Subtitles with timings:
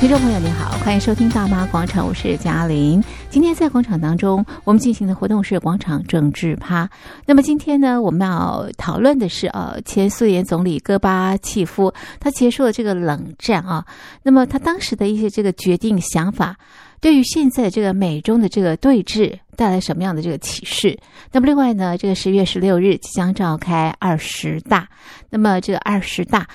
[0.00, 3.02] 听众朋友，你好，欢迎收听《大妈广场》，我是嘉玲。
[3.30, 6.88] 今天在广场当中，我们进行的活动是广场政治趴。
[7.26, 13.84] 那么今天呢，我们要讨论的是呃，前苏联总理戈巴契夫他结束了这个冷战啊。
[14.22, 16.56] 那么他当时的一些这个决定想法，
[17.00, 20.96] 对于现在这个美中的这个对峙带来什么样的这个启示？
[21.32, 24.88] 那么另外呢，这个十月十六日即将召开二十大，
[25.28, 26.46] 那么这个二十大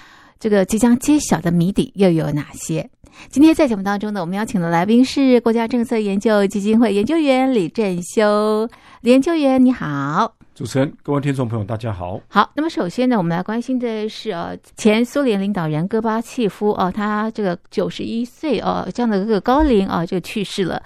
[0.43, 2.89] 这个即将揭晓的谜底又有哪些？
[3.29, 8.67] 今天在节目当中呢，我们邀请的来宾是国家政策研究基金会研究员李振修。
[8.99, 12.19] 李研究员你好，主持人、各位听众朋友大家好。
[12.27, 20.83] 好，那么首先呢，我们来关心的是呃，前苏联领导人戈巴契夫哦，他这个九十一岁哦，这样的一个高龄啊，就去世了。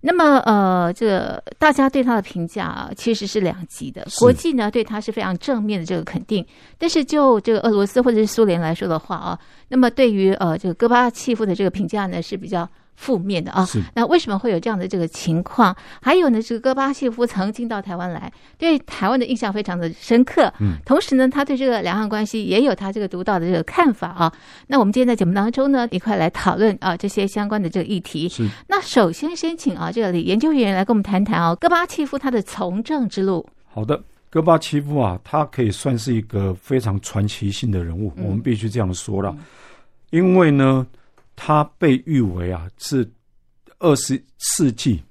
[0.00, 4.06] 那么，呃，这个大家对他的评价啊，其实是两极的。
[4.18, 6.44] 国际呢，对他是非常正面的这个肯定，
[6.78, 12.68] 但是就这个俄罗斯或者是苏联来说的话啊，那么对于呃这个戈巴契夫的这个评价呢，是比较。
[13.00, 15.74] 负面的啊，那为什么会有这样的这个情况？
[16.02, 20.52] 还有呢，这个戈巴契夫曾经到台湾来，对台湾的印象非常的深刻。
[20.60, 24.30] 嗯，同时呢，他对这个两岸关系也有他这个独到的这个看法啊。
[24.66, 28.28] 那我们今天在节目当中呢，一块来讨论啊这些相关的这个议题。
[28.28, 28.46] 是。
[28.68, 33.48] 那首先先请啊这个李研究员来跟我们谈谈啊戈巴契夫他的从政之路。
[33.64, 39.34] 好的，戈巴契夫啊，他可以算是一个非常传奇性的人物，嗯、我们必须这样说了，
[40.10, 40.86] 因为呢。
[41.42, 43.10] 他被誉为啊是
[43.78, 45.02] 二十世纪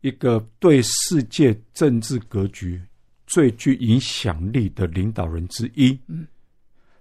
[0.00, 2.80] 一个对世界政治格局
[3.26, 5.98] 最具影响力的领导人之一。
[6.06, 6.24] 嗯，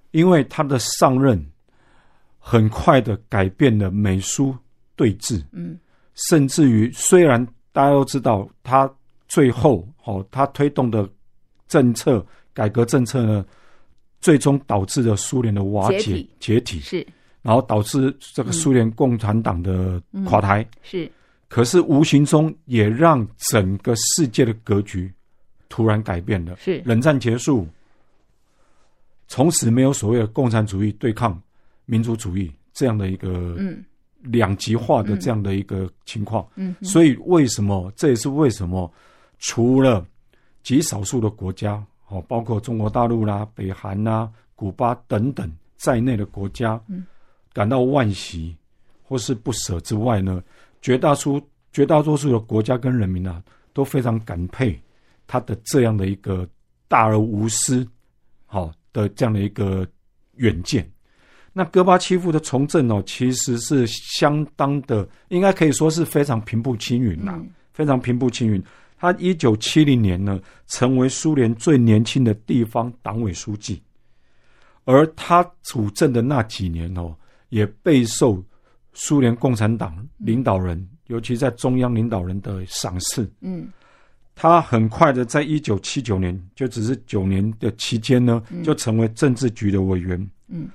[0.09, 1.39] 因为他的上任
[2.39, 4.57] 很快的改变了美苏
[4.95, 5.39] 对峙。
[5.51, 5.79] 嗯，
[6.15, 8.91] 甚至于虽然大家都知道他
[9.27, 11.07] 最后哦，他推动的
[11.67, 13.45] 政策改革政策呢，
[14.21, 17.07] 最终导致了苏联的瓦解解体，解体是。
[17.43, 21.11] 然后导致这个苏联共产党的垮台，嗯嗯、是，
[21.49, 25.11] 可是无形中也让整个世界的格局
[25.67, 26.55] 突然改变了。
[26.55, 27.67] 是，冷战结束，
[29.27, 31.37] 从此没有所谓的共产主义对抗
[31.85, 33.83] 民族主义这样的一个嗯
[34.21, 36.47] 两极化的这样的一个情况。
[36.55, 38.89] 嗯，嗯所以为什么这也是为什么
[39.39, 40.05] 除了
[40.63, 47.05] 极少数的国家哦，包括中国大陆啦、北韩啦、古巴等等在内的国家，嗯。
[47.53, 48.57] 感到惋惜
[49.03, 50.43] 或是不舍之外呢，
[50.81, 53.41] 绝大多数绝大多数的国家跟人民啊，
[53.73, 54.79] 都非常感佩
[55.27, 56.47] 他的这样的一个
[56.87, 57.87] 大而无私，
[58.45, 59.87] 好的这样的一个
[60.35, 60.89] 远见。
[61.51, 68.61] 那戈巴契夫的从政哦，其实是相当的，应该可以说是非常平步青云呐，嗯、非常平步青云。
[68.97, 73.81] 他一九七零年呢，成为苏联最年轻的地方党委书记，
[74.85, 77.15] 而他主政的那几年哦。
[77.53, 78.43] 也备受
[78.93, 83.29] 苏联共产党领导人，嗯、尤其在中央领导人的赏识。
[83.41, 83.67] 嗯，
[84.33, 90.19] 他很快的在一九七九年，就只是九年的期间呢，嗯、就成为政治局的委员。
[90.47, 90.67] 嗯，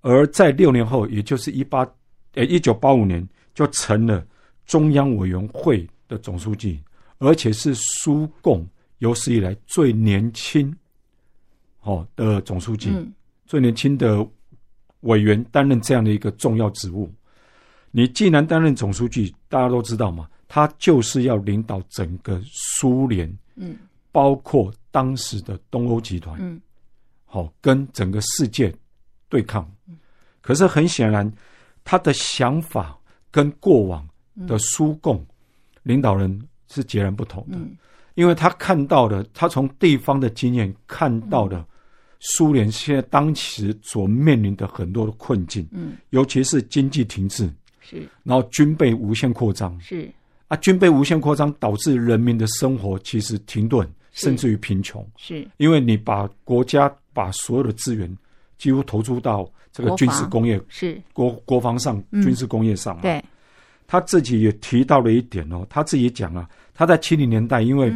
[0.00, 1.86] 而在六年后，也就是一八
[2.32, 4.26] 呃一九八五年，就成了
[4.64, 6.80] 中央委员会的总书记，
[7.18, 8.66] 而且是苏共
[9.00, 10.74] 有史以来最年轻
[11.82, 13.12] 哦的总书记，嗯、
[13.44, 14.26] 最年轻的。
[15.04, 17.10] 委员担任这样的一个重要职务，
[17.90, 23.76] 你既然担任总书记，大家都知道嘛，他就是要领导整个苏联，嗯，
[24.10, 26.60] 包括当时的东欧集团，嗯，
[27.26, 28.74] 好，跟整个世界
[29.28, 29.70] 对抗。
[30.40, 31.30] 可是很显然，
[31.84, 32.98] 他的想法
[33.30, 34.08] 跟过往
[34.46, 35.24] 的苏共
[35.82, 37.58] 领导人是截然不同的，
[38.14, 41.64] 因为他看到的，他从地方的经验看到的。
[42.26, 47.52] 苏联现在当时所面临的很多的困境，嗯，尤其是经济停滞，
[47.82, 50.10] 是，然后军备无限扩张，是。
[50.48, 58.10] 啊，军备无限扩张导致人民的生活其实停顿，甚至于贫穷，是，因为你把国家把所有的资源
[58.56, 60.98] 几乎投注到这个军事工业，是。
[61.12, 63.22] 国国防上，嗯、军事工业上，对，
[63.86, 67.92] 他自己也提到了一点哦，他自己讲啊，他在七零年代，因为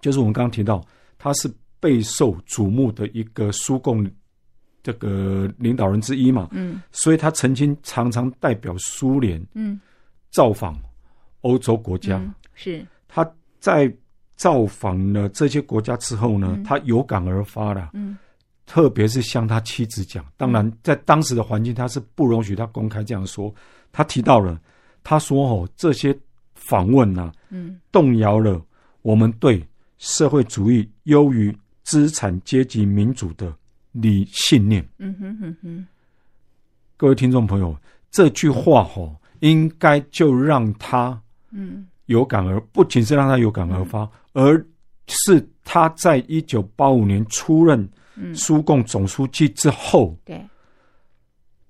[0.00, 0.84] 就是我们刚刚提到，
[1.18, 1.48] 他是。
[1.80, 4.08] 备受瞩目的一个苏共
[4.82, 9.80] 这个领导人之一嘛，嗯，所以他曾经常常代表苏联，嗯，
[10.30, 10.78] 造访
[11.40, 12.86] 欧洲国家，嗯、是。
[13.08, 13.28] 他
[13.58, 13.92] 在
[14.36, 18.16] 造访了这些国家之后呢，嗯、他有感而发了，嗯，
[18.64, 23.52] 特别是向他妻子讲，当然在当时的环境，他是不容许他公开这样说，
[23.90, 24.60] 他提到了，
[25.02, 26.16] 他说哦，这些
[26.54, 28.60] 访问呢、啊，嗯，动摇了
[29.02, 29.60] 我们对
[29.98, 31.52] 社会主义优于。
[31.86, 33.54] 资产阶级民主的
[33.92, 34.86] 理信念。
[34.98, 35.86] 嗯哼哼哼，
[36.96, 37.74] 各位听众朋友，
[38.10, 41.18] 这句话吼，应该就让他
[41.52, 44.02] 嗯有感而，不仅是让他有感而发，
[44.32, 44.66] 嗯、而
[45.06, 47.88] 是他在一九八五年出任
[48.34, 50.44] 苏共总书记之后，对，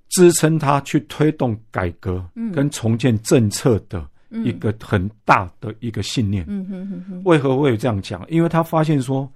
[0.08, 6.42] 支撑他去推动改革跟重建政策的一个很大的一个信念。
[6.48, 7.22] 嗯哼哼哼。
[7.24, 8.24] 为何会有这样讲？
[8.30, 9.30] 因为他发现说，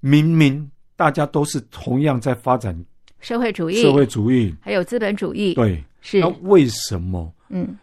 [0.00, 2.76] 明明大家都是同样在发展。
[3.20, 6.20] 社会主义、社会主义还有资本主义，对，是。
[6.20, 7.32] 那为什么？
[7.48, 7.76] 嗯，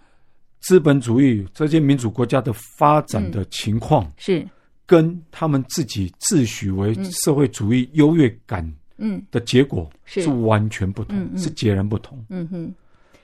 [0.61, 4.49] 资本主义这些民主国家的发展的情况、嗯、是
[4.85, 12.23] 跟他们自己自诩为社会主义优越感，嗯，的结果是完全不同，是截然不同。
[12.29, 12.73] 嗯哼，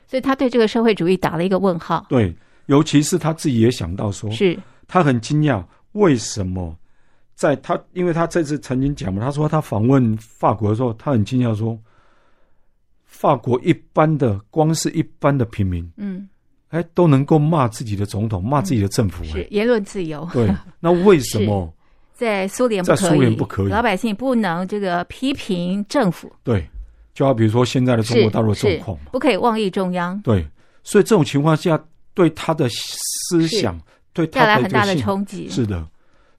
[0.06, 2.06] 所以他对这个社会主义打了一个问号。
[2.10, 2.36] 对，
[2.66, 6.76] 尤其是他自己也想到说，是他很惊讶为什么
[7.42, 11.76] 在他，因为他这次曾经讲嘛，他说他访问法国的时候，他很惊讶说。
[13.04, 16.28] 法国一般的，光是一般的平民，嗯，
[16.70, 20.28] 哎，都能够骂自己的总统，骂自己的政府，是言论自由。
[20.32, 20.50] 对，
[20.80, 21.72] 那为什么
[22.14, 23.68] 在苏联在苏联不可以？
[23.68, 26.32] 老百姓不能这个批评政府？
[26.44, 26.68] 对，
[27.14, 30.20] 就好比如说现在的中国大陆的状况，不可以妄议中央。
[30.22, 30.48] 对，
[30.82, 31.80] 所以这种情况下，
[32.16, 33.80] 对他的思想，
[34.14, 35.48] 对他带来很大的冲击。
[35.50, 35.86] 是的，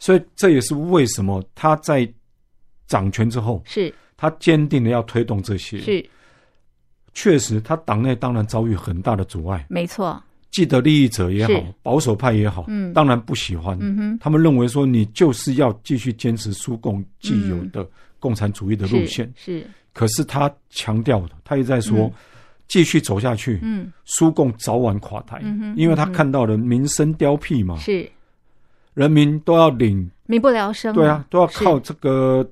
[0.02, 2.12] 所以这也是为什么他在
[2.88, 5.78] 掌权之后，是他坚定的要推动这些。
[5.78, 6.04] 是。
[7.14, 9.64] 确实，他党内当然遭遇很大的阻碍。
[9.68, 10.20] 没错，
[10.50, 11.52] 既得利益者也好，
[11.84, 13.78] 保守派也好，嗯，当然不喜欢。
[13.80, 17.88] 嗯哼，他们认为说你就是要继续坚持苏共既有的
[18.18, 19.32] 共产主义的路线。
[19.36, 22.12] 是，可是他强调的，他也在说，
[22.66, 25.40] 继续走下去，嗯，苏共早晚垮台。
[25.76, 28.10] 因为他看到了民生凋敝嘛，是，
[28.94, 32.48] 人民都要领民不聊生，对啊，都要靠这个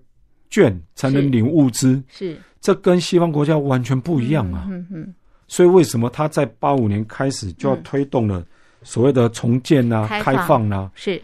[0.50, 2.02] 券才能领物资。
[2.08, 2.36] 是。
[2.60, 4.66] 这跟西方国家完全不一样啊！
[4.70, 5.14] 嗯嗯，
[5.48, 8.44] 所以为什么他在八五年开始就要推动了
[8.82, 10.68] 所谓的重建啊、开放。
[10.68, 10.90] 啊？
[10.94, 11.16] 是，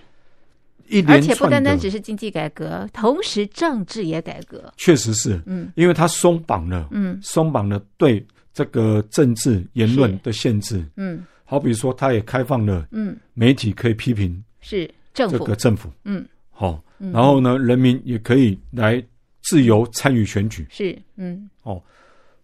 [0.89, 4.73] 一连，而且不单单只是经济改革，同时政治也改革。
[4.79, 14.43] 确实是，嗯，因为他松绑了，嗯，松绑了对这个政治言论的限制，嗯，好比说他也开放了，嗯，媒体可以批评。
[14.63, 19.03] 是这个政府，嗯，好，然后呢，人民也可以来。
[19.49, 20.67] 自由参与选举。
[20.69, 21.81] 是，嗯，哦，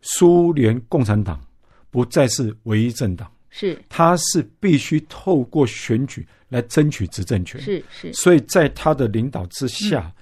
[0.03, 1.45] 苏联共产党
[1.91, 10.15] 不再是唯一政党，是，他是必须透过选举来争取执政权，是是，所以在他的领导之下，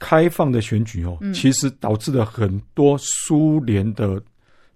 [0.00, 4.20] 开放的选举哦，其实导致了很多苏联的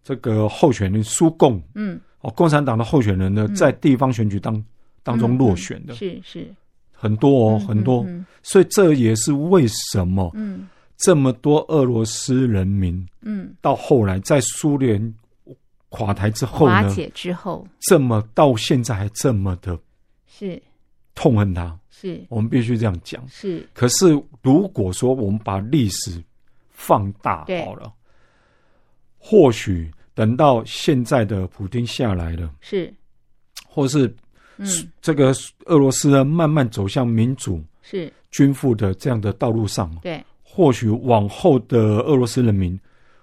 [0.04, 4.64] 这个候选人苏共，嗯，哦，共产党的候选人呢，在地方选举当
[5.02, 6.54] 当中落选的，是是，
[7.00, 8.04] 很多哦，很多，
[8.42, 10.68] 所以这也是为什么，嗯。
[10.96, 15.14] 这么多俄罗斯人民，嗯，到后来在苏联
[15.90, 19.78] 垮台之后呢，瓦解之后，这么到现在还这么的，
[20.26, 20.60] 是。
[21.14, 22.20] 痛恨他，是。
[22.28, 23.64] 我们必须这样讲，是。
[23.72, 26.20] 可是如果说我们把历史
[26.68, 27.92] 放大好了，
[29.18, 32.92] 或许等到现在的普京下来了，是，
[33.68, 34.12] 或是
[34.58, 35.32] 嗯，这个
[35.66, 38.12] 俄罗斯呢慢慢走向民主，是。
[38.30, 40.22] 均富的这样的道路上，对。
[40.42, 42.78] 或许往后的俄罗斯人民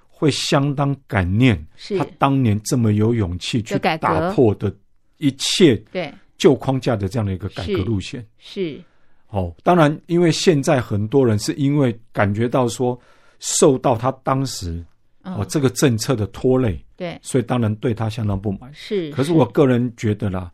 [0.09, 1.63] 会相当感念
[1.97, 4.73] 他当年这么有勇气去打破的
[5.17, 6.11] 一切对。
[6.37, 8.25] 旧框架的这样的一个改革路线。
[8.37, 8.81] 是。
[9.29, 12.97] 哦，当然，因为现在很多人是因为感觉到说
[13.39, 14.83] 受到他当时
[15.23, 18.71] 哦这个政策的拖累对，所以当然对他相当不满。
[18.73, 19.11] 是。
[19.11, 20.51] 可是我个人觉得啦，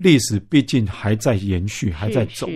[0.00, 2.48] 历史毕竟还在延续，还在走。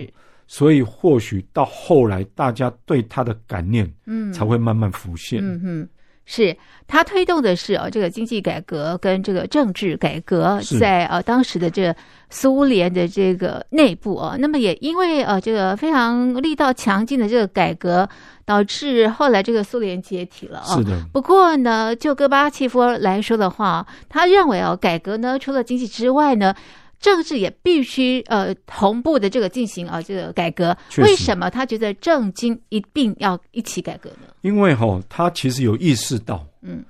[0.47, 5.39] 所以，或许到后来，大家对他的感念，嗯，才会慢慢浮现。
[5.41, 5.89] 嗯嗯，
[6.25, 11.95] 是他推动的是啊，这个经济改革跟这个政治改革，在呃当时的这个
[12.29, 18.07] 苏联的这个内部啊，那么也因为呃这个非常力道强劲的这个改革，
[18.45, 20.75] 导致后来这个苏联解体了啊。
[20.77, 21.03] 是的。
[21.11, 26.53] 不过呢，就戈巴契夫来说的话，他认为啊，改革呢，除了经济之外呢。
[26.99, 30.75] 政治也必须呃同步的这个进行啊，这个改革。
[30.97, 34.33] 为什么他觉得政经一定要一起改革呢？
[34.41, 36.83] 因为哈、哦，他其实有意识到，嗯，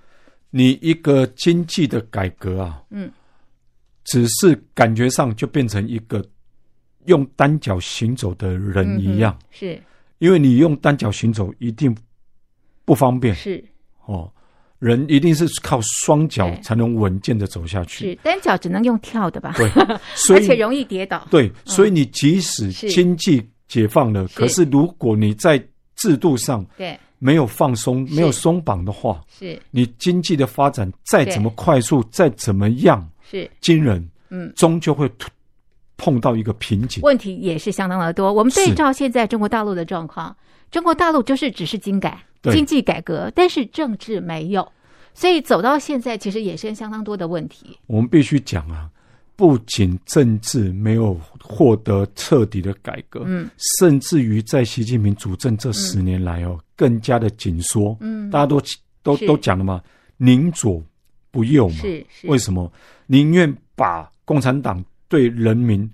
[0.50, 3.12] 你一个经济的改革啊，嗯，
[4.04, 6.24] 只是感觉上就变成一个
[7.06, 9.82] 用单脚行走的人一样，嗯、是
[10.20, 11.96] 因为你用单脚行走一定
[12.86, 13.64] 不方便，是
[14.06, 14.32] 哦。
[14.80, 19.54] 人一定是靠双脚才能稳健的走下去，是单脚只能用跳的吧？
[19.58, 19.70] 对，
[20.16, 21.28] 所以而且容易跌倒。
[21.30, 25.62] 对，所以你即使经济解放了，可是如果你在
[25.96, 26.98] 制度上对。
[27.18, 29.60] 没有放松、没有松绑的话，是。
[29.72, 33.50] 你经济的发展再怎么快速、再怎么样，是。
[33.62, 35.10] 惊人，嗯，终究会
[35.98, 38.32] 碰到一个瓶颈，问题也是相当的多。
[38.32, 40.36] 我们对照现在中国大陆的状况，
[40.70, 44.72] 中国大陆就是只是精改、经济改革，但是政治没有，
[45.14, 47.78] 所以走到现在其实也生相当多的问题。
[47.88, 48.90] 我们必须讲啊。
[49.38, 58.62] 不仅政治没有获得彻底的改革，嗯，甚至于在习近平主政这十年来哦，嗯、更加的紧缩，嗯，大家都
[59.04, 59.84] 都都讲了嘛，
[60.16, 60.82] 宁左
[61.32, 62.28] 不右嘛，是，是。
[62.30, 62.72] 为什么？
[63.08, 65.86] 宁愿把共产党对人民、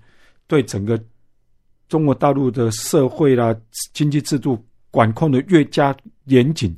[0.46, 0.96] 对整个
[1.88, 3.52] 中国大陆的社会啦、
[3.92, 4.56] 经济制度
[4.92, 5.92] 管控的越加
[6.26, 6.72] 严谨，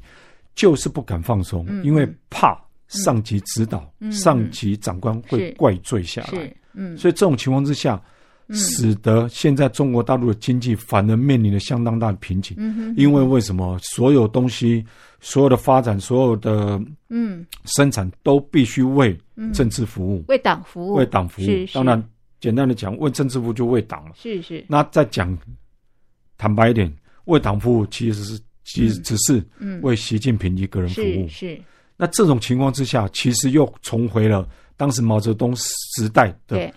[0.54, 2.58] 就是不敢放松，嗯、因为怕。
[2.88, 8.00] 上级指导，嗯、上级长官会怪罪下来，嗯，所以这种情况之下，
[8.46, 12.56] 嗯、使得现在中国大陆的经济反而面临了相当大的瓶颈。
[12.94, 14.84] 因为为什么所有东西、
[15.18, 19.18] 所有的发展、所有的嗯生产都必须为
[19.52, 21.46] 政治服务，为党服务，为党服务。
[21.72, 22.00] 当然，
[22.38, 24.12] 简单的讲，为政治服务就为党了。
[24.14, 24.64] 是是。
[24.68, 25.36] 那再讲
[26.36, 26.94] 坦白一点，
[27.24, 29.44] 为党服务其实是其实只是
[29.82, 31.28] 为习近平一个人服务。
[31.28, 31.60] 是。
[31.96, 36.72] 那这种情况之下，其实又重回了当时毛泽东时代的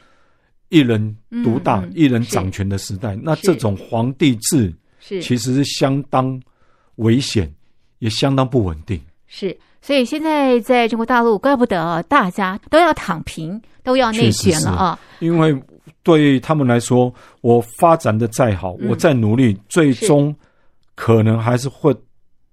[0.70, 3.18] 一人独大、一人掌权的时代。
[3.24, 6.40] 那这种皇帝制，其实是相当
[6.98, 7.52] 危险，
[8.00, 9.02] 也相当不稳定。
[9.26, 15.00] 是，所以现在在中国大陆，怪不得大家都要躺平，都要内卷了啊！
[15.20, 15.58] 因为
[16.04, 20.36] 对他们来说，我发展的再好，我再努力，最终
[20.94, 21.96] 可能还是会。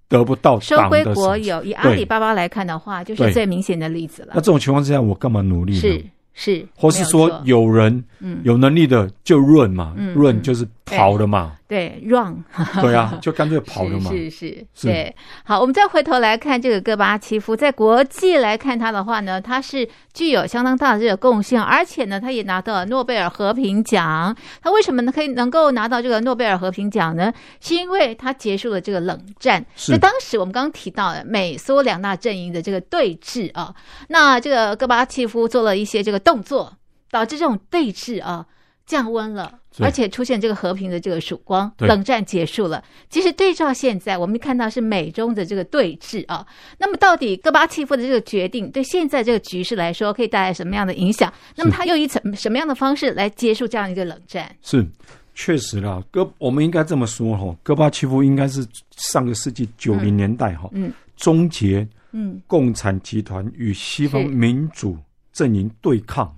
[0.06, 4.28] 得不到收归国有，以阿里巴巴来看的话，就是最明显的例子了。
[4.34, 5.80] 那这种情况之下，我干嘛努力呢？
[5.80, 8.04] 是是，或是说有人
[8.44, 11.54] 有能力的就润嘛，润就是跑了嘛。
[11.66, 12.44] 对，run，
[12.82, 14.10] 对啊，就干脆跑了嘛。
[14.10, 15.16] 是是是，对。
[15.44, 24.36] 好，我们再回头来看这个戈巴契夫，在国际来看他的话呢，他是具有相当大的这个贡献，而且呢，他也拿到了诺贝尔和平奖。
[24.60, 25.10] 他为什么呢？
[25.10, 27.32] 可以能够拿到这个诺贝尔和平奖呢？
[27.60, 29.64] 是因为他结束了这个冷战。
[29.74, 33.74] 是当时我们刚刚提到了美苏两大阵营的这个对峙啊，
[34.08, 36.74] 那这个戈巴契夫做了一些这个动作，
[37.10, 38.44] 导致这种对峙啊
[38.86, 39.60] 降温了。
[39.80, 42.84] 而且出现这个和平的这个曙光，冷战结束了。
[43.10, 46.46] 其实对照现在，我们看到是美中的这个对峙啊。
[46.78, 51.32] 那么到底戈巴契夫的这个决定对现在这个局势来说，可以带来什么样的影响？
[51.56, 54.48] 那么他又以什什么样的方式来结束这样一个冷战？
[54.62, 54.86] 是，
[55.34, 58.64] 确实啦，戈我们应该这么说哈，戈巴契夫应该是
[58.96, 64.96] 上个世纪九零年代哈，嗯，终结嗯共产集团与西方民主
[65.32, 66.32] 阵营对抗，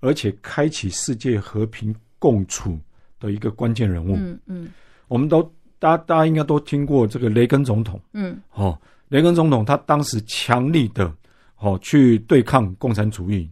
[0.00, 1.94] 而且开启世界和平。
[2.18, 2.76] 共处
[3.20, 4.70] 的一个关键人物，嗯嗯，
[5.06, 5.42] 我们都
[5.78, 8.76] 大家大家应该都听过这个雷根总统，嗯，哦，
[9.08, 11.12] 雷根总统他当时强力的
[11.58, 13.48] 哦去对抗共产主义，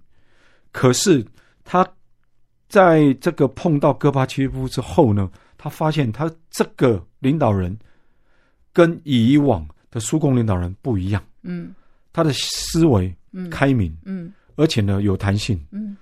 [0.73, 1.25] 可是
[1.63, 1.87] 他
[2.69, 7.79] 在这个碰到戈巴契夫之后呢，他发现他这个领导人
[8.73, 11.73] 跟以往的苏共领导人不一样，嗯，
[12.15, 13.15] 他的思维
[13.51, 15.95] 开明，嗯，而且呢有弹性，嗯，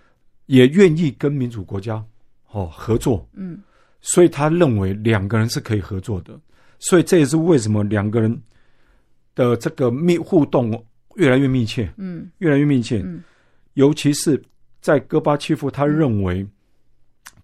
[0.53, 2.05] 也愿意跟民主国家。
[2.55, 3.59] 哦，合作，嗯，
[4.03, 6.39] 所以他认为两个人是可以合作的，
[6.79, 8.43] 所以这也是为什么两个人
[9.35, 10.71] 的这个密互动
[11.15, 13.25] 越来越密切，嗯，越来越密切，嗯，
[13.73, 14.39] 尤其是
[14.83, 16.47] 在戈巴契夫，他认为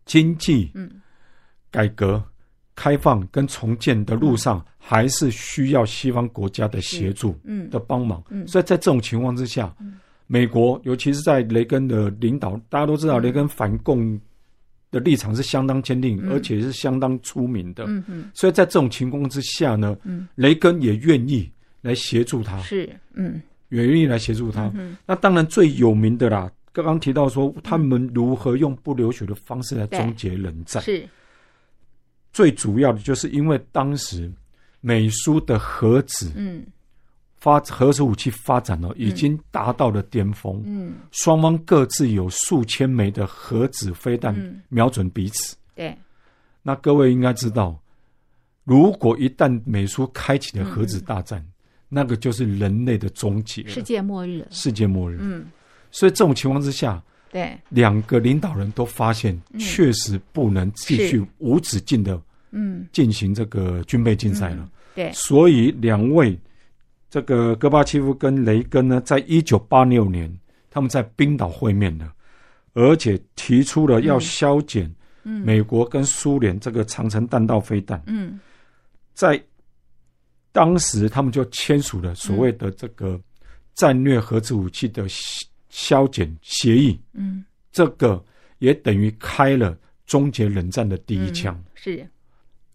[0.04, 1.00] 经济，嗯，
[1.70, 2.22] 改革
[2.74, 9.74] 开放跟重建的路上，还是需要西方国家的协助，嗯，的帮忙，嗯，所以在这种情况之下，
[10.28, 14.16] 美国尤其是在雷根的领导，大家都知道雷根反共。
[14.90, 17.84] 的立场是相当坚定，而且是相当出名的。
[17.88, 21.46] 嗯嗯，所以在这种情况之下呢，嗯，雷根也愿意
[21.82, 22.58] 来协助他。
[22.62, 24.72] 是，嗯，也愿意来协助他。
[24.74, 30.82] 嗯，那当然最有名的啦，刚刚提到说他们如何用不流血的方式来终结冷战。
[30.82, 31.06] 是，
[32.32, 34.32] 最主要的就是因为当时
[34.80, 36.64] 美苏的核子，嗯。
[37.40, 40.60] 发核子武器发展了，已经达到了巅峰。
[40.66, 44.34] 嗯，双方各自有数千枚的核子飞弹
[44.68, 45.56] 瞄准彼此。
[45.76, 45.96] 对，
[46.62, 47.80] 那各位应该知道，
[48.64, 51.44] 如果一旦美苏开启了核子大战，
[51.88, 55.18] 那个就是人类的终结，世界末日，世界末日。
[55.20, 55.46] 嗯，
[55.92, 64.68] 所以这种情况之下，对两个领导人都发现，确实不能继续无止境的嗯进行这个军备竞赛了。
[64.96, 66.36] 对，所以两位。
[67.10, 70.32] 这个戈巴契夫跟雷根呢，在一九八六年，
[70.70, 72.12] 他们在冰岛会面了，
[72.74, 78.02] 而且提出了要削减美国跟苏联这个长城弹道飞弹。
[78.06, 78.38] 嗯，
[79.14, 79.42] 在
[80.52, 83.20] 当时，他们就签署了所谓的这个
[83.74, 85.06] 战略核子武器的
[85.68, 88.22] 削减协议，嗯，这个
[88.58, 91.54] 也等于开了终结冷战的第一枪。
[91.54, 92.10] 嗯、是，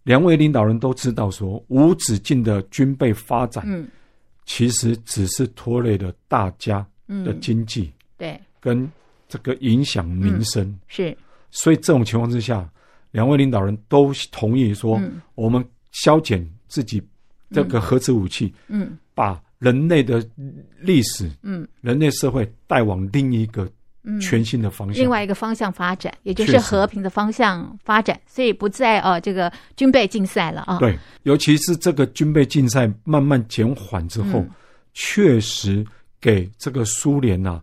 [0.04, 3.86] 两位领导人都知道说，无止境的军备发展，嗯，
[4.46, 8.90] 其实只是拖累了大家的经济，对，跟
[9.28, 10.64] 这个影响民生。
[10.66, 11.16] 嗯、是，
[11.50, 12.68] 所以这种情况之下，
[13.10, 17.02] 两位领导人都同意说，嗯、我们削减自己
[17.50, 20.26] 这个核子武器，嗯，把人类的
[20.78, 23.70] 历史，嗯，人类社会带往另一个
[24.20, 30.78] 全新的方向，另外一个方向发展，也就是和平的方向发展，所以不再呃这个军备竞赛了啊。
[30.78, 34.44] 对，尤其是这个军备竞赛慢慢减缓之后，
[34.92, 35.84] 确实
[36.20, 37.60] 给这个苏联呐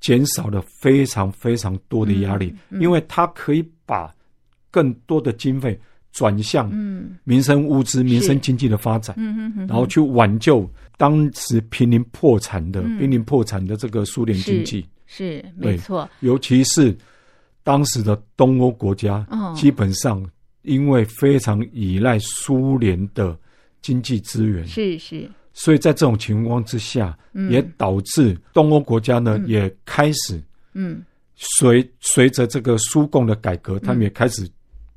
[0.00, 4.14] 减少了非常非常多的压力，因为它可以把
[4.70, 5.78] 更多的经费。
[6.12, 6.68] 转向
[7.22, 9.14] 民生物资、民生经济的发展，
[9.68, 14.84] 然后去挽救当时濒临破产的、濒临破产的这个苏联经济。
[15.10, 16.08] 是，没错。
[16.20, 16.96] 尤其是
[17.64, 19.52] 当时的东欧国家，哦。
[19.56, 20.24] 基本上
[20.62, 23.36] 因为非常依赖苏联的
[23.82, 25.28] 经济资源，是是。
[25.52, 27.18] 所以在这种情况之下，
[27.50, 30.40] 也导致东欧国家呢也开始，
[30.74, 31.02] 嗯，
[31.34, 34.48] 随随着这个苏共的改革，他们也开始。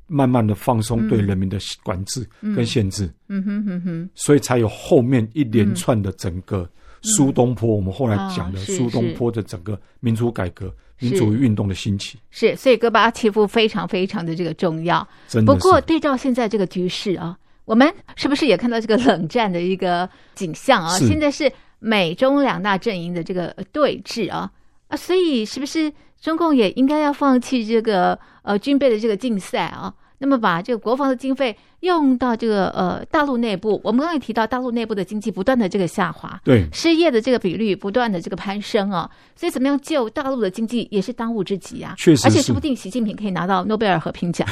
[0.05, 6.69] 慢慢的放松对人民的管制跟限制，嗯哼哼哼，所以才有后面一连串的整个
[7.03, 12.17] 苏东坡，我们后来讲的苏东坡的整个民主改革、民主运动的兴起。
[12.31, 15.05] 是，所以戈巴契夫非常非常的这个重要。
[15.45, 20.97] 不过对照现在这个局势啊，我们是不是也看到这个冷战的一个景象啊？
[20.97, 24.49] 现在是美中两大阵营的这个对峙啊
[24.87, 25.91] 啊，所以是不是
[26.21, 29.93] 中共也应该要放弃这个呃军备的这个竞赛啊？
[30.23, 41.95] 那么把这个国防的经费用到这个呃大陆内部，我们刚才也提到大陆内部的经济不断的这个下滑，对失业的这个比率不断的这个攀升啊，所以怎么样救大陆的经济也是当务之急啊。
[41.97, 44.47] 确实，而且说不定习近平可以拿到诺贝尔和平奖。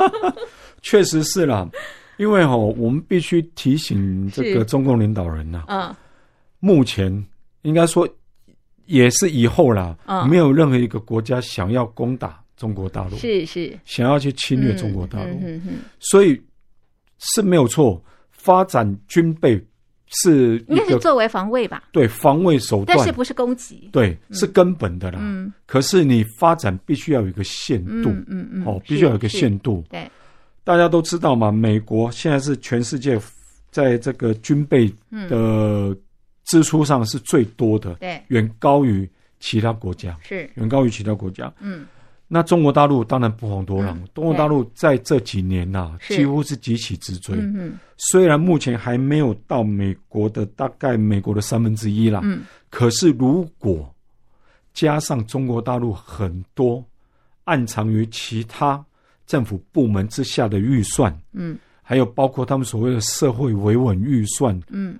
[0.82, 1.66] 确实是啦，
[2.18, 5.96] 因为哈、哦，我们必须提醒这个中共领导人呐，嗯，
[6.58, 7.10] 目前
[7.62, 8.06] 应该说
[8.84, 12.38] 也是以后啦，嗯，没有任何一个国家想要攻打。
[12.60, 15.40] 中国大陆是是想要去侵略中国大陆，
[15.98, 16.38] 所以
[17.18, 18.00] 是没有错。
[18.30, 19.62] 发展军备
[20.08, 21.84] 是应该是作为防卫吧？
[21.90, 23.88] 对，防卫手段，但是不是攻击？
[23.92, 25.18] 对，是根本的啦。
[25.22, 29.82] 嗯，可是你发展必须要有一个限度，嗯嗯，哦，必须要有一个限度。
[29.90, 30.10] 对，
[30.64, 33.18] 大家都知道嘛，美国现在是全世界
[33.70, 34.90] 在这个军备
[35.28, 35.96] 的
[36.44, 41.86] 支出上是最多的，对，远高于其他国家，是远高于其他国家，嗯。
[42.32, 47.36] 那中国大陆当然不遑多让，中国大陆在这几年呐、啊，几乎是急起直追。
[47.96, 52.22] 虽然目前还没有到美国的大概美国的三分之一啦，
[52.70, 53.92] 可是如果
[54.72, 56.84] 加上中国大陆很多
[57.42, 58.80] 暗藏于其他
[59.26, 64.96] 政府部门之下的预算，嗯，还有包括他们所谓的社会维稳预算，嗯，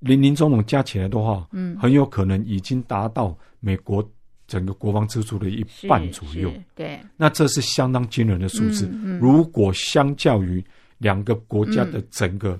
[0.00, 4.04] 林林总总加起来的话，嗯，很有可能已经达到美国。
[4.48, 8.90] 整个国防支出的一半左右，对，那这是相当惊人的数字。
[9.20, 10.64] 如果相较于
[10.96, 12.58] 两个国家的整个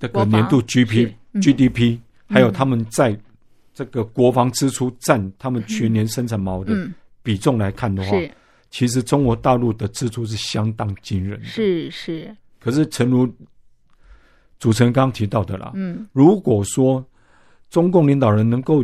[0.00, 3.16] 这个年度 GP GDP，还有他们在
[3.74, 6.74] 这个国防支出占他们全年生产毛的
[7.22, 8.16] 比重来看的话，
[8.70, 11.44] 其实中国大陆的支出是相当惊人的。
[11.44, 12.34] 是是。
[12.58, 13.30] 可是，诚如
[14.58, 17.04] 主持人刚刚提到的啦，嗯，如果说
[17.70, 18.82] 中共领导人能够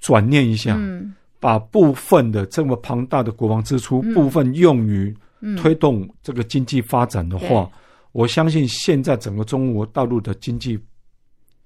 [0.00, 5.14] 转念一下，嗯、把部分的这么庞大的国防支出，嗯、部分用于
[5.56, 7.70] 推动这个经济发展的话，嗯、
[8.12, 10.78] 我相信现在整个中国大陆的经济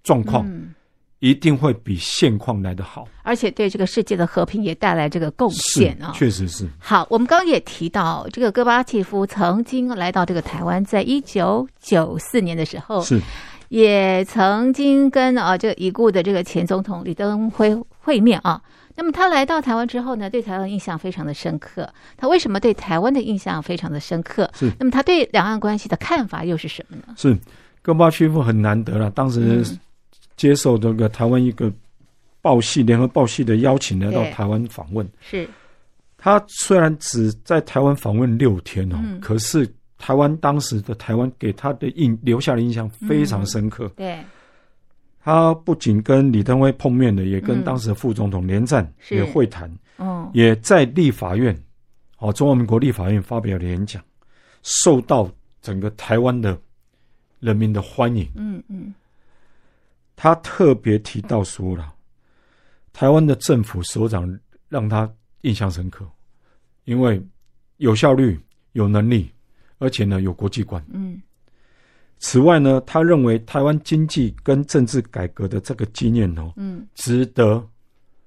[0.03, 0.47] 状况
[1.21, 6.13] 一定会比现况来得好，而且对这个世界的和平也带来这个贡献啊！
[6.15, 6.69] 确实是。
[6.79, 13.21] 好，我们刚刚也提到，这个戈巴契夫曾经来到这个台湾，在一九九四年的时候是。
[13.73, 18.61] 也曾经跟啊这个已故的这个前总统李登辉会面啊。
[18.95, 21.89] 那么他来到台湾之后呢，对台湾印象非常的深刻。
[22.19, 24.51] 他为什么对台湾的印象非常的深刻？
[24.53, 24.71] 是。
[24.79, 27.15] 那么他对两岸关系的看法又是什么呢？
[27.17, 27.35] 是，
[27.81, 29.11] 戈巴契夫很难得了。
[29.13, 29.65] 当时
[30.37, 31.73] 接受这个台湾一个
[32.43, 35.09] 报系联合报系的邀请来到台湾访问。
[35.19, 35.49] 是。
[36.19, 39.67] 他虽然只在台湾访问六天哦，可是。
[40.03, 43.87] 台湾当时的台湾给他的印留下的印象非常深刻。
[43.87, 44.25] 嗯、对，
[45.21, 49.73] 他不仅跟李登辉碰面了，也跟当时的副总统连战也会谈。
[49.99, 51.57] 哦，也在立法院，
[52.19, 54.03] 哦，中华民国立法院发表了演讲，
[54.65, 56.59] 受到整个台湾的
[57.39, 58.29] 人民的欢迎。
[58.35, 58.93] 嗯嗯，
[60.17, 61.95] 他特别提到说了，
[62.93, 64.29] 台湾的政府首长
[64.69, 65.09] 让他
[65.43, 66.05] 印象深刻，
[66.87, 67.23] 因为
[67.77, 68.37] 有效率、
[68.73, 69.31] 有能力，
[69.83, 70.83] 而且呢有国际观。
[70.93, 71.21] 嗯。
[72.25, 77.61] 此外呢，他认为台湾经济跟政治改革的这个经验哦，嗯，值得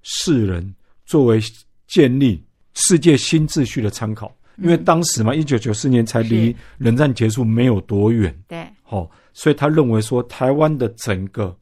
[0.04, 1.40] 世人作为
[1.88, 4.36] 建立世界新秩序的参考。
[4.58, 11.54] 因为当时嘛，一九九四年才离冷战结束没有多远，对，好，所以他认为说，台湾的整个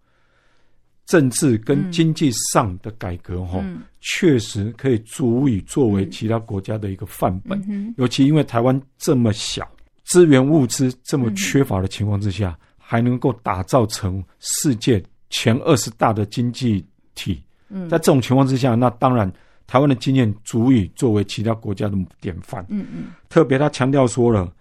[1.08, 3.64] 政治跟经济上的改革，哈，
[4.00, 7.94] 确实可以足以作为其他国家的一个范本。
[7.98, 9.68] 尤其因为台湾这么小。
[10.04, 16.86] 资源物资这么缺乏的情况之下，嗯、还能够打造成世界前二十大的经济
[17.16, 17.42] 体。
[17.70, 19.32] 嗯，在这种情况之下，那当然
[19.66, 22.66] 台湾的经验足以作为其他国家的典范。
[22.70, 24.54] 嗯嗯，特别他强调说了，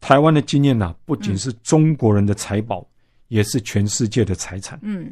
[0.00, 2.86] 台湾的经验呐，不仅是中国人的财宝，嗯、
[3.28, 4.78] 也是全世界的财产。
[4.82, 5.10] 嗯，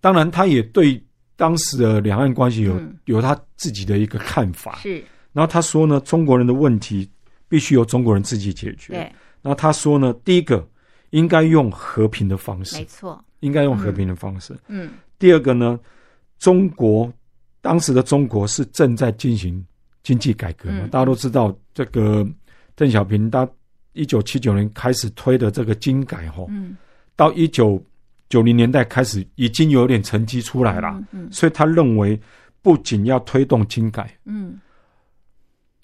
[0.00, 1.02] 当然，他也对
[1.34, 4.78] 当时的两岸关系有、嗯、有他自己的一个看法。
[4.82, 5.02] 是，
[5.32, 7.10] 然后他说呢，中国人的问题。
[7.48, 8.92] 必须由中国人自己解决。
[8.94, 10.66] 对，那他说呢，第一个
[11.10, 14.56] 应该用和平的方式，没错，应该用和平的方式。
[14.68, 15.78] 嗯，第二个呢，
[16.38, 17.12] 中国
[17.60, 19.64] 当时的中国是正在进行
[20.02, 22.26] 经济改革嘛，嗯、大家都知道，这个
[22.74, 23.48] 邓小平他
[23.92, 26.76] 一九七九年开始推的这个经改哈，嗯，
[27.14, 27.80] 到一九
[28.28, 32.20] 九零年代开始已经有点成绩出来了，嗯，嗯，所以他认为
[32.60, 34.58] 不仅要推动经改，嗯。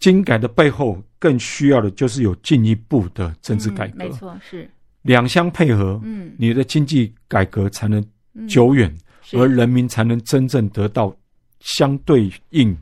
[0.01, 3.99] 经改的背后，更需要的就是有进一步的政治改革。
[3.99, 4.69] 没错，是
[5.03, 6.01] 两相配合。
[6.03, 8.03] 嗯，你的经济改革才能
[8.49, 8.91] 久远，
[9.35, 11.15] 而人民才能真正得到
[11.61, 12.75] 相对应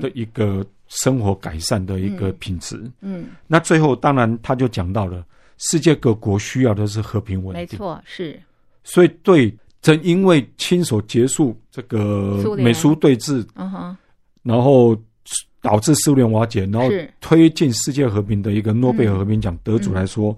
[0.00, 2.80] 的一个生活改善的一个品质。
[3.00, 5.26] 嗯，那最后当然他就讲到了，
[5.58, 7.62] 世界各国需要的是和平稳定。
[7.62, 8.40] 没错，是。
[8.84, 9.52] 所以对，
[9.82, 13.96] 正因为亲手结束这个美苏对峙，嗯哼，
[14.44, 14.96] 然后。
[15.62, 16.88] 导致苏联瓦解，然后
[17.20, 20.36] 推进世界和平的一个诺贝尔和平奖得主来说，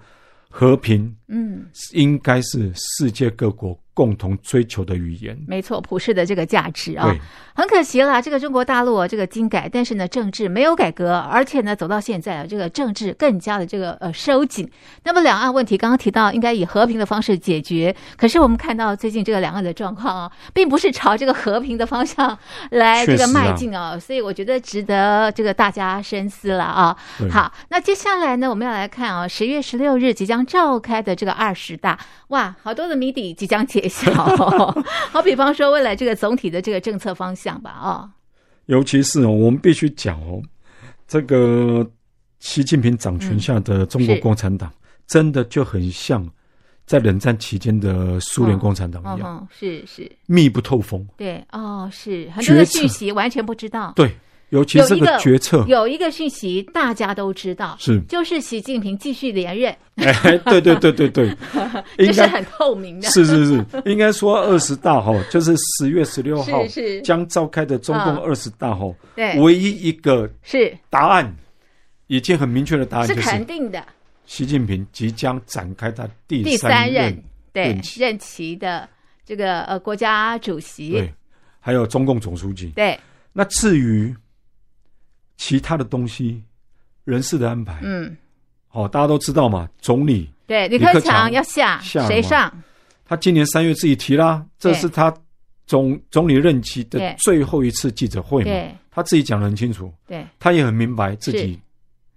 [0.50, 7.14] 和平，嗯，应该是世界各国共同追求的语言，没错，普世的这个价值啊，
[7.54, 14.70] 很可惜了，这个中国大陆这个经改，但是呢，政治没有改革，而且呢，走到现在啊，这个政治更加的这个呃收紧。
[15.04, 22.38] 那么两岸问题刚刚提到，应该以和平的方式解决，可是我们看到最近这个两岸的状况啊，并不是朝这个和平的方向
[22.70, 26.96] 来这个迈进啊，所以我觉得值得这个大家深思了啊。
[27.30, 33.81] 好，那接下来呢，我们要来看啊，十月十六日即将召开的这个二十大，哇，好多的谜底即将解。
[34.14, 34.74] 好，
[35.10, 38.10] 好比方说，未来这个总体的这个政策方向吧，啊，
[38.66, 40.42] 尤其是哦，我们必须讲哦，
[41.06, 41.88] 这个
[42.40, 44.72] 习近平掌权下的中国共产党，
[45.06, 46.28] 真的就很像
[46.86, 50.10] 在冷战期间的苏联共产党一样，是是。
[50.26, 52.30] 密不透风，对，哦，是。
[52.30, 54.14] 很多的讯息完全不知道，对。
[54.52, 59.74] 尤其这个决策有一个，有一个讯息大家都知道，是就是习近平继续连任。
[59.94, 60.12] 哎，
[60.44, 61.34] 对对对对对，
[61.96, 63.08] 这是很透明的。
[63.08, 66.62] 是是是，应该说二十大哈，就是十月十六号
[67.02, 71.34] 将召开的中共二十大哈，对，唯一一个是答案
[72.08, 73.82] 已经很明确的答案，是肯定的。
[74.26, 78.86] 习近平即将展开他第第三任对任期的
[79.24, 81.10] 这个呃国家主席，对，
[81.58, 82.66] 还有中共总书记。
[82.76, 83.00] 对，
[83.32, 84.14] 那至于。
[85.42, 86.40] 其他的东西，
[87.02, 88.16] 人事的安排，嗯，
[88.68, 89.68] 好，大家都知道嘛。
[89.80, 92.62] 总理对李克强要下，下谁上？
[93.04, 95.12] 他今年三月自己提啦，这是他
[95.66, 98.52] 总总理任期的最后一次记者会嘛。
[98.92, 101.58] 他自己讲的很清楚，对，他也很明白自己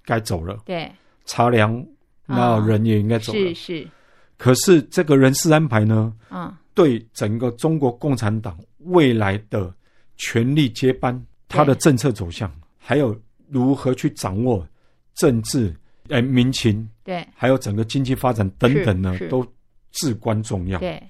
[0.03, 0.59] 该走了。
[0.63, 0.91] 对，
[1.25, 1.83] 茶凉，
[2.27, 3.39] 那人也应该走了。
[3.39, 3.88] 是是。
[4.38, 6.13] 可是这个人事安排呢？
[6.29, 9.73] 嗯，对整个中国共产党未来的
[10.15, 12.51] 权力接班，他的政策走向。
[12.87, 13.19] 还有
[13.49, 14.63] 如何去掌握
[15.15, 15.75] 政治、
[16.09, 19.43] 哎民情，对，还有整个经济发展等等呢，都
[19.91, 20.77] 至关重要。
[20.77, 21.01] 对，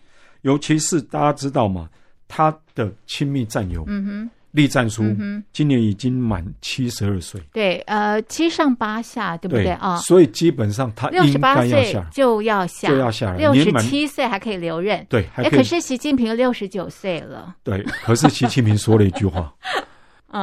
[0.44, 1.90] 尤其是大家知道嘛，
[2.30, 5.04] 他的亲密战友，嗯哼，栗战书，
[5.52, 7.42] 今年已经满七十二岁。
[7.52, 9.98] 对，呃，七上八下，对不对啊？
[9.98, 13.38] 所以基本上他应该要下，就要下，就要下来。
[13.38, 17.58] 六十七岁还可以留任，对，哎，可是习近平六十九岁了。
[17.64, 19.54] 对，可是习近平说了一句话。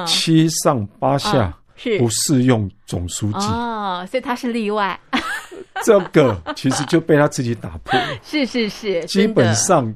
[0.06, 1.98] 七上八下是。
[1.98, 3.46] 不适用总书记。
[3.46, 4.98] 哦，所以他是例外。
[5.84, 7.98] 这个其实就被他自己打破。
[8.22, 9.92] 是是是，基本上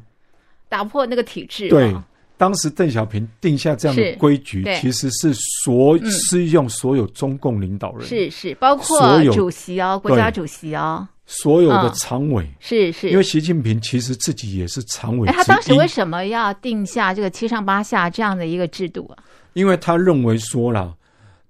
[0.68, 1.68] 打破那个体制。
[1.68, 1.94] 对，
[2.36, 5.32] 当时邓小平定下这样的规矩，其实是
[5.64, 15.30] 所适用所有中共领导人，是是，包括主席哦，国家主席哦，所有的常委，是是，因为习近平其实自己也是常委。
[15.30, 19.22] 他当时为什么要定下这个七上八下这样的一个制度啊？
[19.56, 20.94] 因为他认为说了，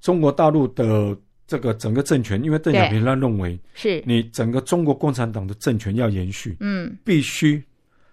[0.00, 4.00] 中国大陆的这个整个政权，因为邓小平他认为，是。
[4.06, 7.60] 你整个中国共产党的政权要延续，嗯，必须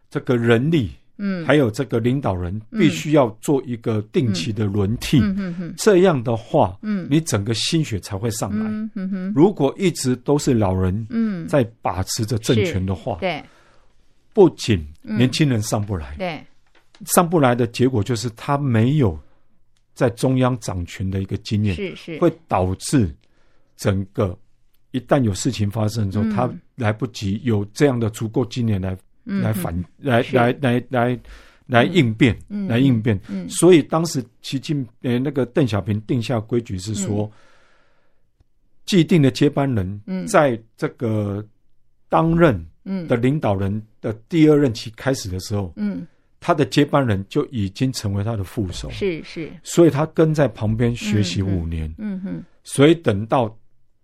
[0.10, 0.90] 这个人力。
[1.18, 5.36] 嗯，还有这个领导人必须要做一个定期的轮替，嗯。
[5.38, 8.66] 嗯嗯、这样的话，嗯，你整个心血才会上来。
[8.66, 13.44] 嗯嗯、如果一直都是老人，嗯，在把持着政权的话，对，
[14.34, 16.44] 不仅年轻人上不来，对，
[17.06, 19.18] 上不来的结果就是他没有
[19.94, 23.14] 在中央掌权的一个经验，是是，会导致
[23.78, 24.38] 整个
[24.92, 28.98] 一旦有事情发生之后，他来不及有这样的足够经验来。
[29.26, 31.18] 来反来来来来
[31.66, 33.18] 来应变，来应变。
[33.48, 37.32] 所以当时习近呃那个邓小平定下规矩是说，
[38.86, 41.42] 既定的接班人，在这个
[42.10, 46.06] 担任的领导人的第二任期开始的时候，嗯，
[46.44, 49.50] 他的接班人就已经成为他的副手，是是。
[49.64, 52.44] 所以他跟在旁边学习五年，嗯哼。
[52.64, 53.58] 所以等到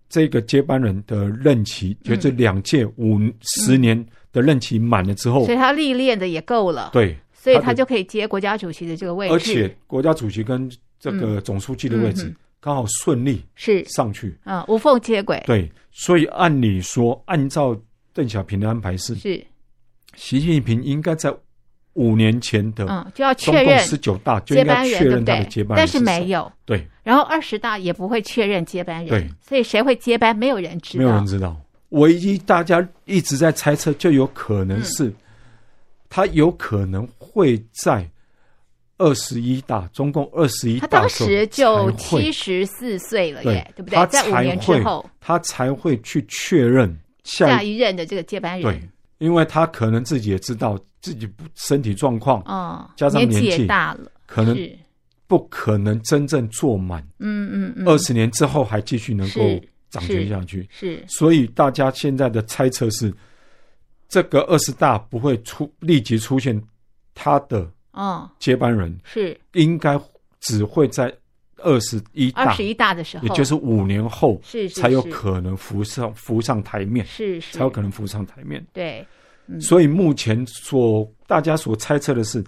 [0.08, 4.06] 这个接班人的任期，就这两届五十年。
[4.32, 13.84] 的任期满了之后，所以他历练的也够了，对，所以他就可以接国家主席的这个位置，而且国家主席跟这个总书记的位置刚好顺利是。
[13.86, 17.76] 上去，啊，无缝接轨，对，所以按理说，按照
[18.14, 19.44] 邓小平的安排是，是。
[20.16, 21.36] 习近平应该在
[22.00, 26.50] 五年前的嗯就要确认十九大就应该确认他的接班人，但是没有。
[26.64, 31.60] 对，然后二十大也不会确认接班人，对，所以谁会接班，没有人知道，没有人知道。
[31.90, 35.16] 唯一大家一直在猜测，就有可能是、嗯、
[36.10, 38.10] 他有可能会在
[38.98, 44.06] 二十一大，中共二十一大，他当时就七十四岁了耶，对，对不对？
[44.08, 48.62] 在五年之后，他才会去确认下一任的这个接班人。
[48.62, 54.58] 对，因为他可能自己也知道自己不身体状况，哦，加上年纪也大了，可能
[55.28, 57.02] 不可能真正做满。
[57.20, 59.42] 嗯嗯嗯，二十年之后还继续能够。
[59.90, 63.12] 掌权下去是，是，所以大家现在的猜测是，
[64.08, 66.62] 这个二十大不会出立即出现
[67.16, 70.00] 他的哦接班人，是应该
[70.42, 71.12] 只会在
[71.64, 78.66] 二十一大二十一大的时候，也就是五年后是才有可能浮上浮上台面，是才有可能浮上台面。
[78.74, 79.06] 对，
[79.60, 82.44] 所以目前所大家所猜测的是，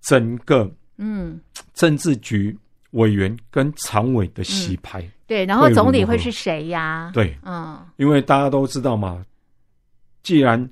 [0.00, 1.40] 整个嗯。
[1.74, 2.58] 政治局
[2.90, 5.08] 委员跟常委的洗牌。
[5.28, 7.08] 对，然后总理会是谁呀？
[7.14, 9.24] 对，嗯，因为大家都知道嘛，
[10.24, 10.68] 既然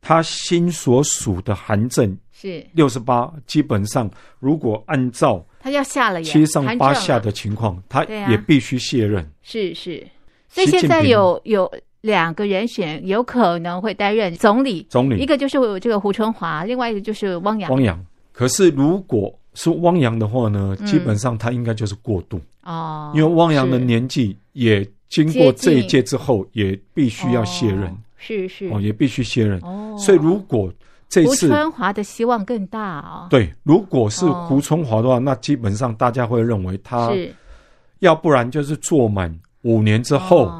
[0.00, 2.66] 他新所属的韩正是。
[2.72, 9.26] 六十八，基本上如果按照他要下了七上八下的情况，他也必须卸任。
[9.42, 10.06] 是是，
[10.48, 11.70] 所以现在有有
[12.02, 15.18] 两个人选有可能会担任总理，总理。
[15.18, 17.70] 一个就是这个胡春华，另外一个就是汪洋。
[17.70, 22.38] 汪洋，可是如果是汪洋的话呢，基本上他应该就是过渡。
[22.64, 28.68] 哦，因为汪洋的年纪也经过这一届之后，也必须要卸任，是是。
[28.68, 29.58] 哦，也必须卸任。
[29.60, 30.70] 哦，所以如果
[31.08, 33.26] 这次胡春华的希望更大哦。
[33.30, 37.10] 对，如果是胡春华的话，那基本上大家会认为他，
[38.00, 40.52] 要不然就是做满五年之后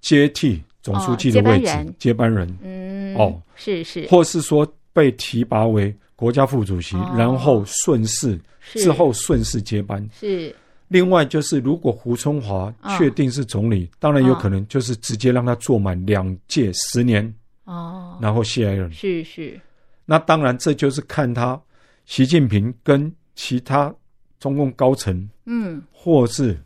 [0.00, 2.48] 接替总书记的位置，接班人。
[2.62, 8.40] 嗯，哦，是是，或是说被提拔为国家副主席，然后顺势
[8.74, 10.08] 之后顺势接班。
[10.12, 10.54] 是。
[10.88, 18.90] 另外就是，如果胡春华确定是总理，哦、当然有可能就是直接让他做满两届十年，哦，然后卸任。
[18.92, 19.60] 是是。
[20.04, 21.60] 那当然，这就是看他
[22.04, 23.94] 习近平跟其他
[24.38, 26.60] 中共高层，嗯，或是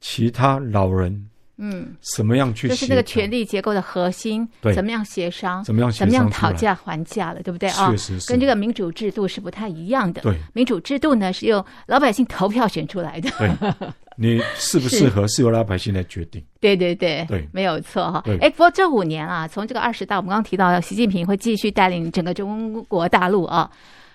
[0.00, 1.26] 其他老人。
[1.62, 7.90] 嗯，怎么样去就是那个权力结构的核心，对，怎么样协商，怎么样怎么样讨价还价了，对不对啊？
[7.90, 10.22] 确实是，跟这个民主制度是不太一样的。
[10.22, 13.30] 对，民主制度呢是由老百姓投票选出来的。
[13.36, 13.50] 对，
[14.22, 16.44] 你适不适合是由老百姓来决定。
[16.60, 18.22] 对对对对，没有错哈。
[18.38, 23.70] 哎，不过这五年啊，从这个二十大，我们刚刚提到习近平会继续带领整个中国大陆啊，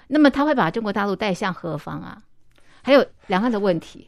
[0.07, 2.21] 那么他会把中国大陆带向何方啊？
[2.83, 4.07] 还有两岸的问题。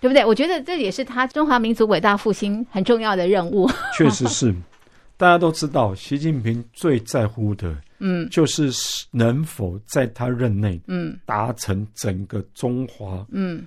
[0.00, 0.24] 对不对？
[0.24, 3.68] 我觉得这也是他中华民族伟大复兴很重要的任务。
[3.96, 4.54] 确实是，
[5.18, 8.70] 大家都知道，习近平最在乎的，嗯，就是
[9.10, 13.66] 能否在他任内，嗯，达成整个中华，嗯，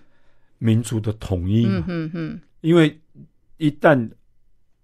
[0.62, 1.66] 民族的统一。
[1.66, 2.40] 嗯嗯嗯。
[2.62, 2.98] 因为
[3.58, 4.10] 一旦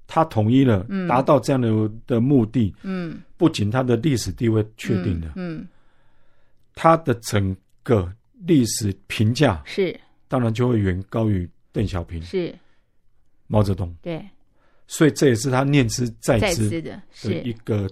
[0.07, 1.69] 他统一了，达到这样的
[2.05, 5.67] 的目的，嗯，不仅他的历史地位确定了，嗯，
[6.75, 8.11] 他的整个。
[8.45, 12.53] 历史评价是，当然就会远高于邓小平、是
[13.47, 13.91] 毛泽东。
[13.99, 14.23] 对，
[14.85, 17.01] 所以这也是他念之在之的
[17.43, 17.89] 一个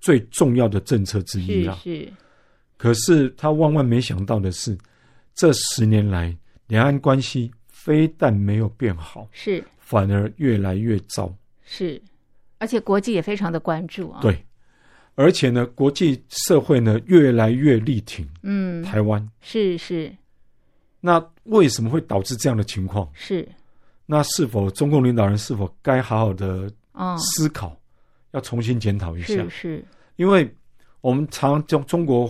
[0.00, 1.78] 最重要的政策之一啦。
[1.80, 2.12] 是，
[2.76, 4.76] 可是他万万没想到的是，
[5.32, 11.32] 这十年来两岸关系非但没有变好，是反而越来越糟。
[11.64, 12.00] 是，
[12.58, 14.20] 而且国际也非常的关注啊。
[14.22, 14.44] 对。
[15.16, 20.12] 而且呢，国际社会呢越来越力挺，嗯，台湾是是。
[21.00, 23.08] 那为什么会导致这样的情况？
[23.12, 23.46] 是。
[24.06, 26.68] 那是否中共领导人是否该好好的
[27.16, 27.76] 思考，哦、
[28.32, 29.34] 要重新检讨一下？
[29.44, 29.84] 是是。
[30.16, 30.52] 因为
[31.00, 32.28] 我们常中中国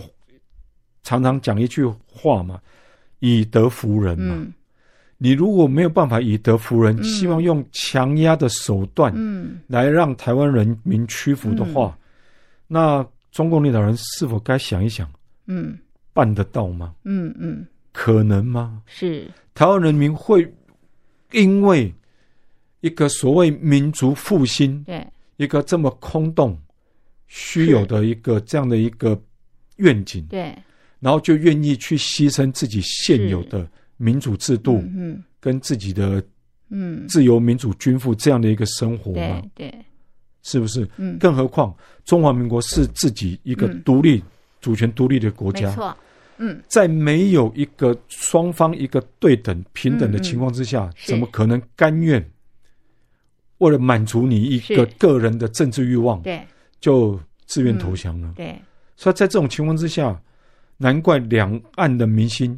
[1.01, 2.61] 常常讲一句话嘛
[3.19, 4.35] ，“以德服人”嘛。
[4.37, 4.53] 嗯、
[5.17, 11.95] 你如果没有办法以德服人，嗯、希望用强压的手段，嗯，来让台湾人民屈服的话。
[11.99, 12.01] 嗯
[12.67, 15.07] 那中共领导人是否该想一想？
[15.45, 15.77] 嗯，
[16.13, 16.95] 办得到吗？
[17.03, 18.81] 嗯嗯，可能吗？
[18.87, 20.51] 是台湾人民会
[21.31, 21.93] 因为
[22.79, 25.05] 一个所谓民族复兴，对
[25.37, 26.59] 一个这么空洞、
[27.27, 29.15] 虚有的一个这样的一个
[29.75, 30.57] 愿景，对，
[31.05, 36.19] 然后就愿意去牺牲自己现有的民主制度，嗯，跟自己的
[36.69, 37.05] 嗯。
[37.07, 39.39] 自由民主均富这样的一个生活吗？
[39.53, 39.69] 对。
[39.69, 39.85] 对。
[40.41, 40.87] 是不是？
[40.97, 41.71] 嗯，更何况
[42.05, 44.23] 中华民国是自己一个独立、嗯、
[44.61, 45.69] 主权独立的国家。
[45.69, 45.97] 没错，
[46.37, 52.23] 嗯，在没有一个双方一个对等平等的情况之下，怎么可能甘愿
[53.59, 56.41] 为了满足你一个个人的政治欲望，对，
[56.79, 58.33] 就自愿投降呢？
[58.33, 58.61] 嗯、对，
[58.95, 60.19] 所以在这种情况之下，
[60.77, 62.57] 难怪两岸的明星。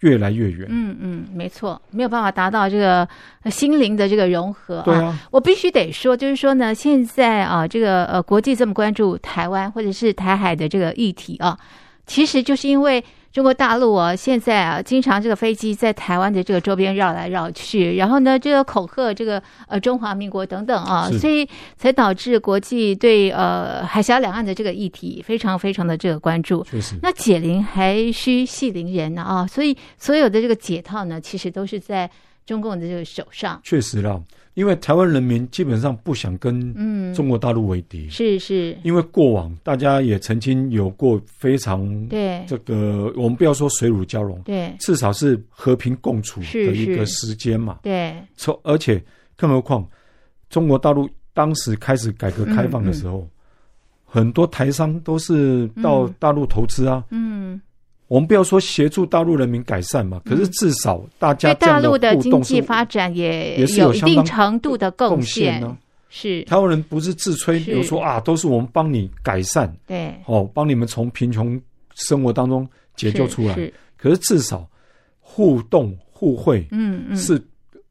[0.00, 3.08] 越来越远，嗯嗯，没错，没有办法达到这个
[3.50, 4.82] 心灵的这个融合。
[4.84, 11.58] 对啊，我必须得说，就是说呢，现在啊，这个呃，国际这么关注台湾或者是台海的这个议题啊，
[12.06, 13.02] 其实就是因为。
[13.34, 21.44] 中国大陆啊，现在啊，经常这个飞机在台湾的这个周边绕来绕去，然后呢，这个恐吓这个呃中华民国等等啊，所以
[21.76, 26.64] 才导致国际对呃海峡两岸的这个议题非常非常的这个关注。
[27.02, 32.08] 那解铃还须系铃人呢啊，所以所有的这个解套呢，其实都是在
[32.46, 33.60] 中共的这个手上。
[33.62, 34.22] 确实啦。
[34.54, 36.72] 因为台湾人民基本上不想跟
[37.12, 38.78] 中国大陆为敌，是是。
[38.84, 48.14] 因为过往大家也曾经有过非常对这个，我们不要说水乳交融，对，至少是和平共处的一个时间嘛，对。
[48.36, 49.02] 从而且
[49.36, 49.84] 更何况，
[50.48, 53.28] 中国大陆当时开始改革开放的时候，
[54.04, 57.60] 很多台商都是到大陆投资啊，嗯。
[58.06, 65.76] 我们不要说协助大陆人民改善嘛，可是至少大家对大陆的经济发展也也是有一定程度的贡献呢。
[66.10, 66.42] 是。
[66.44, 71.60] 台湾人不是自吹，比如说啊，都是我们帮你改善，对，哦，帮你们从贫穷
[71.94, 73.54] 生活当中解救出来。
[73.96, 74.68] 可是至少
[75.18, 77.42] 互动互惠，嗯嗯，是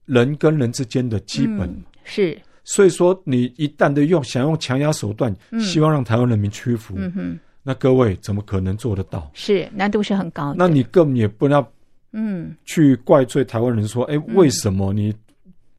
[0.06, 1.76] 人跟人之间的基本。
[2.04, 7.39] 是，所以说你一旦的用想用强压手段，希望让台湾人民屈服，嗯哼。
[7.65, 9.32] 那各位怎么可能做得到？
[9.34, 10.56] 是难度是很高的。
[10.58, 11.65] 那你更也不要，
[12.12, 15.15] 嗯，去怪罪台湾人说，哎，为什么你，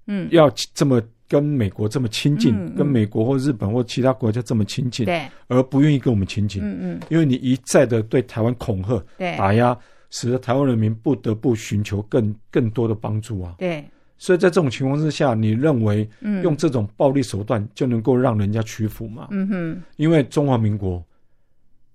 [0.06, 9.04] 嗯，要这么跟美国这么亲近，跟美国或日本或其他国家这么亲近，对，而不愿意跟我们亲近，嗯嗯，因为你一再的对台湾恐吓、
[9.36, 9.76] 打压，
[10.08, 13.56] 使得台湾人民不得不寻求更更多的帮助啊。
[13.58, 13.84] 对，
[14.16, 16.08] 所以在这种情况之下，你认为
[16.42, 19.28] 用这种暴力手段就能够让人家屈服吗？
[19.32, 21.04] 嗯哼，因为中华民国。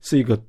[0.01, 0.39] 是一个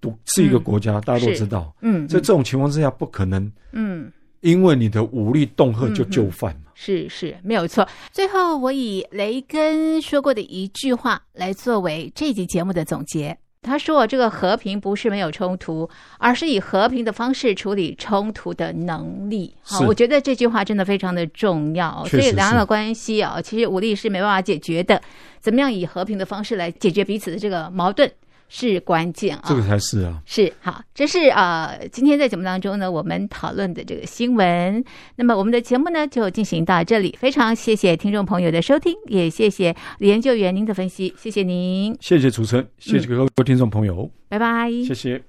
[0.00, 1.74] 独是一个国家，嗯、大家都知道。
[1.82, 3.50] 嗯，在这种情况之下，不可能。
[3.72, 4.10] 嗯，
[4.40, 6.72] 因为你的武力恫吓就就范嘛。
[6.74, 7.88] 是是，没有错。
[8.12, 13.38] 最后，我以雷根说过的一句话来作为这集节目的总结。
[13.62, 22.04] 他说：“这个和平不是没有冲突，而是以和平的方式处理冲突的能力。”好，我觉得这句话真的非常的重要。
[22.06, 25.02] 所以两岸的关系啊，其实武力是没办法解决的。
[25.40, 28.08] 怎么样以和平的方式来解决彼此的这个矛盾？
[28.48, 34.84] 是关键啊，这个才是啊，是好，这是呃，今天在节目当中呢，我们讨论的这个新闻。
[35.16, 37.16] 那么我们的节目呢，就进行到这里。
[37.18, 45.22] 非常谢谢听众朋友的收听，也谢谢研究员您的分析，谢谢您，谢谢主持人，谢谢各位听众朋友，拜拜，谢谢。